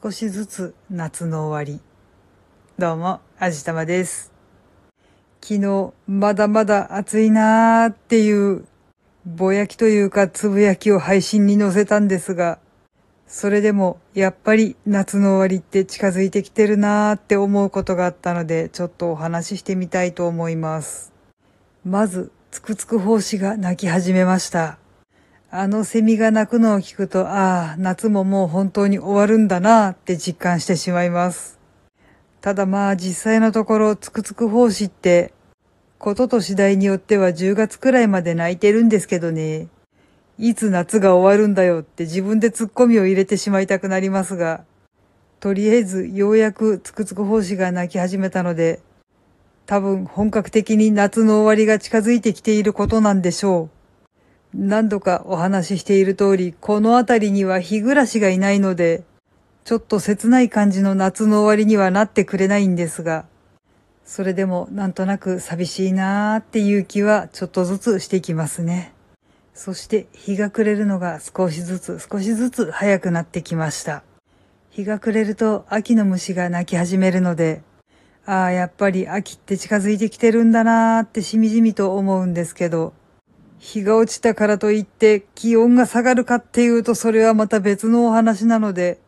[0.00, 1.82] 少しずつ夏の終わり。
[2.78, 4.32] どうも、あじたまです。
[5.42, 8.64] 昨日、まだまだ暑いなーっていう、
[9.26, 12.58] ぼやきというかつぶやきを配信に載せたんですが、
[13.26, 21.12] それでも、やっぱり夏の終わりって近づいてきてるなーって思うことがあったので、ちょっとお話ししてみたいと思います。
[21.84, 24.78] まず、つくつく胞子が鳴き始めました。
[25.54, 31.60] あのセミが鳴くのを聞くと、ああ、夏ももう本当に終わるんだなって実感してしまいます。
[32.40, 35.34] ただまあ実際のところ、つくつく胞子って、
[35.98, 39.68] ことと次第によっては10月くらいまで鳴いてるんですけどね。
[40.38, 44.64] いつ夏が終わるんだよって自分でツッコミを入れてしまいたくなりますが、
[45.38, 48.80] とりあえずようやくつくつく胞子が鳴き始めたので、
[49.66, 53.81] 多分本格的に夏の終わりが近づいてきていることなんでしょう。
[54.54, 59.02] 何度かお話ししている通り、この辺りには日暮らしがいないので、
[59.64, 63.24] ちょっと切ない感じの夏の終わりにはなってくれないんですが、
[64.04, 68.92] それでもなんとなく寂しいなーっていう気はちょっとずつしてきますね。
[69.54, 74.02] そして日が暮れるのが少しずつ少しずつ早くなってきました。
[74.70, 77.62] 日が暮れると秋の虫が鳴き始めるので、
[78.26, 82.92] ああ、やっぱり秋って近づいてきてるんだなーってしみじみと思うんですけど、
[83.62, 88.98] 日が落ちたからといって気温が下がるかっていうとそれはまた別のお話なので、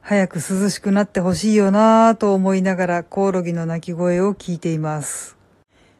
[0.00, 5.36] 早く涼しくなってほしいよなぁと思いながらコオロギの鳴き声を聞いています。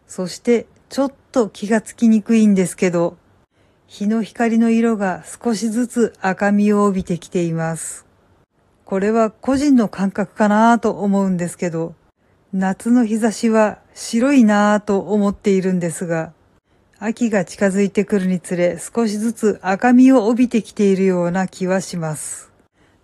[0.08, 3.16] そしてちょっと気がつきにくいんですけど、
[3.86, 8.04] 日の光の色が少しずつ赤みを帯びてきています。
[8.84, 11.94] これは個人の感覚かなぁと思うんですけど、
[12.52, 16.32] 夏の日差しは白いなぁと思っているんですが、
[17.04, 22.52] 秋が近づいてくるにつれ少しずつ赤みを帯びてきているような気はします。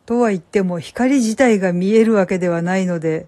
[0.06, 3.26] とは言っても光自体が見えるわけではないので、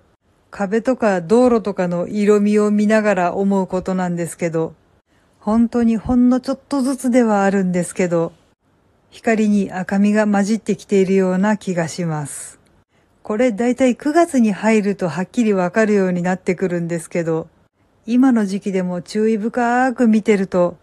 [0.52, 4.76] 壁とか道路とかの色味を見ながら思うことなんですけど、
[5.40, 8.32] 本当にほんのちょっとずつではあるんですけど、
[9.10, 12.60] 光に赤みが混じってきているような気がします。
[13.24, 17.48] これだいたい9月に入るとはっきりわかるようになってくるんですけど、
[18.06, 20.76] 今の時期でも注意深く見てると、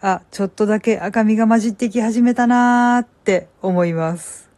[0.00, 4.50] あ、ちょっとだけ赤みが混じってき始めたなーって思います。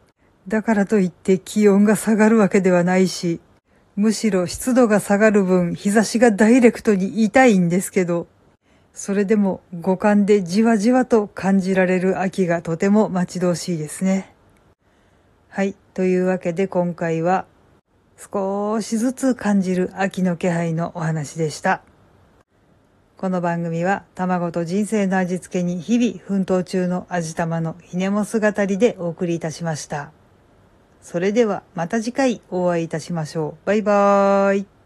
[0.47, 3.39] だからといって気温が下がるわけではないし、
[3.95, 8.27] むしろ湿度が下がる分日差しがダイレクトに痛いんですけど、
[8.93, 14.33] それでも五感でじわじわと感じられる秋がとても待ち遠しいですね。
[15.49, 15.75] はい。
[15.93, 17.45] というわけで今回は
[18.17, 21.81] 少しずつ感じる秋の気配のお話でした。
[23.17, 30.11] この番組は卵と人生の味付けに日々奮闘中の味玉のひねも姿りでお送りいたしました。
[31.01, 33.65] それではまた次回お会いいたしましょう。
[33.65, 34.73] バイバーイ。